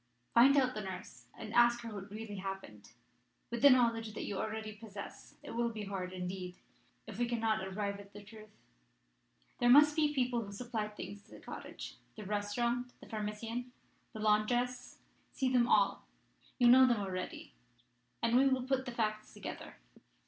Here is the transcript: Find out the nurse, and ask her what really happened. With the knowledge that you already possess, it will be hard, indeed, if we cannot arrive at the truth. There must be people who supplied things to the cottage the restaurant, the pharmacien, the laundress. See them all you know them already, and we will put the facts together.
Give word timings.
Find 0.33 0.57
out 0.57 0.73
the 0.73 0.81
nurse, 0.81 1.27
and 1.37 1.53
ask 1.53 1.81
her 1.81 1.93
what 1.93 2.09
really 2.09 2.37
happened. 2.37 2.93
With 3.51 3.61
the 3.61 3.69
knowledge 3.69 4.15
that 4.15 4.23
you 4.25 4.39
already 4.39 4.71
possess, 4.73 5.35
it 5.43 5.51
will 5.51 5.69
be 5.69 5.83
hard, 5.83 6.11
indeed, 6.11 6.57
if 7.05 7.19
we 7.19 7.27
cannot 7.27 7.63
arrive 7.63 7.99
at 7.99 8.11
the 8.11 8.23
truth. 8.23 8.49
There 9.59 9.69
must 9.69 9.95
be 9.95 10.11
people 10.15 10.41
who 10.43 10.53
supplied 10.53 10.97
things 10.97 11.21
to 11.25 11.29
the 11.29 11.39
cottage 11.39 11.97
the 12.15 12.25
restaurant, 12.25 12.93
the 12.99 13.05
pharmacien, 13.05 13.73
the 14.13 14.19
laundress. 14.19 14.97
See 15.33 15.53
them 15.53 15.67
all 15.67 16.07
you 16.57 16.67
know 16.67 16.87
them 16.87 16.99
already, 16.99 17.53
and 18.23 18.35
we 18.35 18.47
will 18.47 18.63
put 18.63 18.85
the 18.87 18.91
facts 18.91 19.35
together. 19.35 19.75